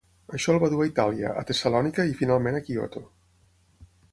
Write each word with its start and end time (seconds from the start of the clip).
Això 0.37 0.53
el 0.53 0.61
va 0.63 0.69
dur 0.71 0.79
a 0.85 0.87
Itàlia, 0.91 1.33
a 1.41 1.43
Tessalònica 1.51 2.07
i 2.13 2.17
finalment 2.23 2.59
a 2.61 2.63
Kyoto. 2.71 3.07